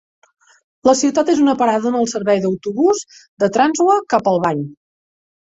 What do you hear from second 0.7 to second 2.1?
La ciutat és una parada en el